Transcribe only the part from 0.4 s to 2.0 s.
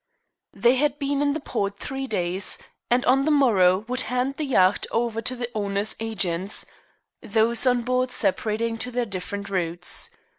They had been in the port